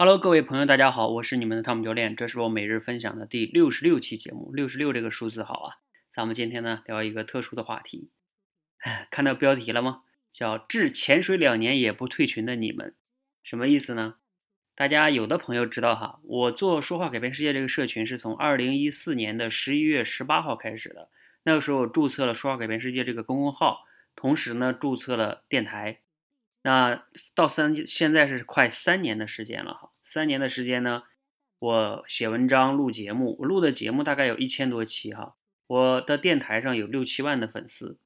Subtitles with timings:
[0.00, 4.52] Hello，各位朋友，大家好，我是你们的汤姆教练，这是我每日分享的第六十六期节目。
[4.54, 5.74] 六十六这个数字好啊，
[6.08, 8.08] 咱们今天呢聊一个特殊的话题。
[9.10, 10.02] 看到标题了吗？
[10.32, 12.94] 叫“至潜水两年也不退群的你们”，
[13.42, 14.14] 什么意思呢？
[14.76, 21.08] 大家有的朋友知道哈，我做说话改变世界这个社群是从二零一四年的十一月十八号开始的，
[21.42, 23.80] 那个时候注册了说话改变世界这个公众号，
[24.14, 25.98] 同时呢注册了电台。
[26.68, 27.02] 那
[27.34, 31.02] 到三现在是快三年的时间了哈，三年的时间呢，
[31.60, 35.34] 我写文章、录节目，我录的节目大概有一千多期哈，
[35.66, 37.96] 我的电台上有六七万的粉丝。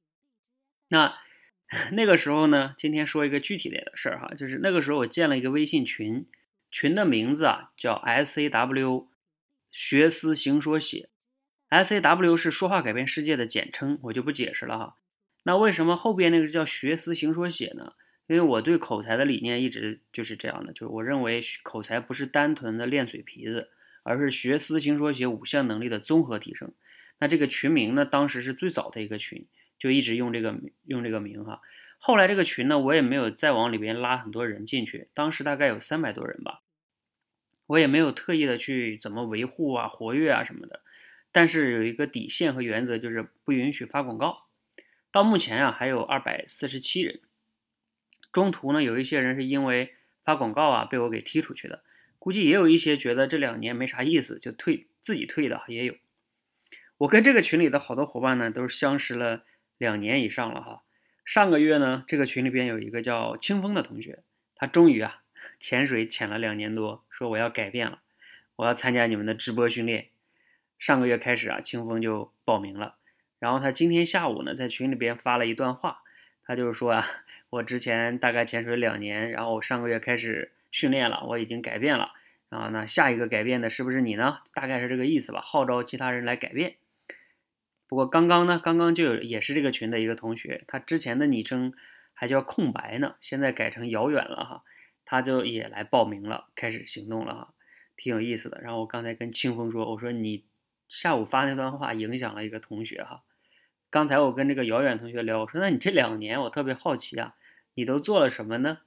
[0.87, 1.13] 那
[1.91, 6.25] 那个时候呢，今天说一个具体点的事儿哈，就是那个时候我建了一个微信群，
[6.71, 9.09] 群的名字啊叫 S A W
[9.73, 11.09] 学思行说写
[11.67, 14.95] ，S A W 是说话改变世界的简称，我就不解释了哈。
[15.43, 17.91] 那为什么后边那个叫学思行说写呢？
[18.33, 23.69] 因为我对口才的理念一直就是这样的，就是我认为口才不是单纯的练嘴皮子，
[24.01, 26.73] 而是学思行说写五项能力的综合提升。
[27.19, 29.45] 那这个群名呢，当时是最早的一个群，
[29.77, 31.61] 就一直用这个用这个名哈。
[31.99, 36.61] 后来这个群呢，我也没有再往里边拉很多人进去，当时大概有三百多人吧，
[37.67, 40.81] 我也没有特意的去怎么维护啊、活跃啊什么的。
[41.31, 44.47] 但是有一个底线和原则，就是不允许发广告。
[45.11, 47.19] 到目前啊，还有二百四十七人。
[48.33, 49.93] 中途呢，有一些人是因为
[50.25, 51.83] 发广告啊被我给踢出去的，
[52.17, 55.95] 估计也有一些觉得这两年没啥意思就退自己退的也有。
[56.97, 59.43] 我跟这个群里的好多伙伴呢都是相识了
[59.77, 60.81] 两年以上了哈。
[61.23, 64.23] 上个月呢，这个群里边有一个叫清风的同学，
[64.55, 65.21] 他终于啊
[65.59, 67.99] 潜水潜了两年多，说我要改变了，
[68.55, 70.07] 我要参加你们的直播训练。
[70.79, 72.95] 上个月开始啊，清风就报名了，
[73.37, 76.01] 然后他今天下午呢在群里边发了一段话，
[76.45, 77.07] 他就是说啊。
[77.53, 82.11] 我之前大概潜水两年，然后上个月开始训练了，我已经改变了。
[82.49, 84.39] 然后呢，下一个改变的是不是你呢？
[84.55, 86.77] 大概是这个意思吧，号召其他人来改变。
[87.87, 91.73] 不过刚刚呢，刚刚就有也是这个群的一个同学，他之前的昵称
[92.13, 94.63] 还叫空白呢，现在改成遥远了哈，
[95.05, 97.53] 他就也来报名了，开始行动了哈，
[97.95, 98.61] 挺有意思的。
[98.63, 100.43] 然后我刚才跟清风说，我说你
[100.89, 103.21] 下午发那段话影响了一个同学哈。
[103.91, 107.35] 刚才我跟这个遥远同学聊，我说那你这两年我特别好奇啊。
[107.75, 108.79] 你都做了什么呢？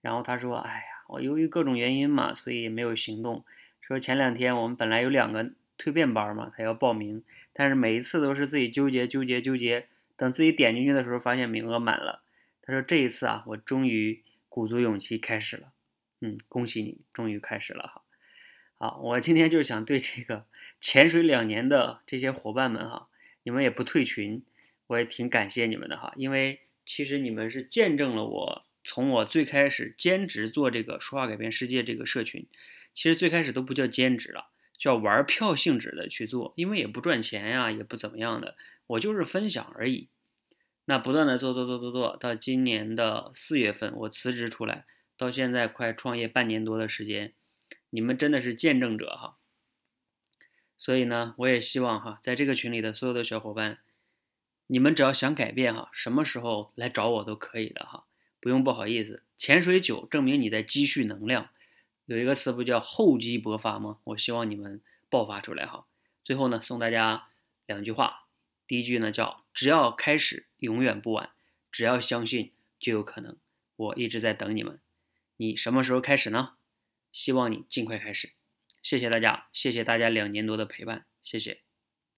[0.00, 3.42] 然后他说：“哎呀，我由于各种原因嘛，所以没有行动。
[3.80, 7.24] 说前两天我们本来有两个蜕变班嘛，他要报名，
[7.54, 9.86] 但是每一次都是自己纠结、纠结、纠结。
[10.16, 12.22] 等自己点进去的时候，发现名额满了。
[12.60, 15.72] 他说这一次啊，我终于鼓足勇气开始了。
[16.20, 18.02] 嗯，恭喜你，终于开始了哈。
[18.76, 20.44] 好，我今天就是想对这个
[20.82, 23.08] 潜水两年的这些伙伴们哈，
[23.42, 24.42] 你们也不退群，
[24.86, 26.60] 我也挺感谢你们的哈，因为。
[26.86, 32.46] 其实你们是见证了我从我最开始兼职做这个说话改变世界这个社群，
[32.92, 38.56] 其实最开始都不叫兼职了，叫玩票性质的去做，因为也不赚钱呀，也不怎么样的，
[38.86, 40.08] 我就是分享而已。
[40.84, 44.84] 那不断的做做做做做到今年的四月份，我辞职出来，
[45.16, 47.32] 到现在快创业半年多的时间，
[47.88, 49.38] 你们真的是见证者哈。
[50.76, 53.78] 所以呢，我也希望哈，在这个群里的所有的小伙伴。
[54.66, 58.04] 你们只要想改变哈，什么时候来找我都可以的哈，
[58.40, 59.22] 不用不好意思。
[59.36, 61.50] 潜水久证明你在积蓄能量，
[62.06, 63.98] 有一个词不叫厚积薄发吗？
[64.04, 64.80] 我希望你们
[65.10, 65.86] 爆发出来哈。
[66.24, 67.28] 最后呢，送大家
[67.66, 68.26] 两句话，
[68.66, 71.30] 第一句呢叫只要开始，永远不晚；
[71.70, 73.36] 只要相信，就有可能。
[73.76, 74.80] 我一直在等你们，
[75.36, 76.54] 你什么时候开始呢？
[77.12, 78.32] 希望你尽快开始。
[78.82, 81.63] 谢谢大家，谢谢大家两年多的陪伴，谢谢。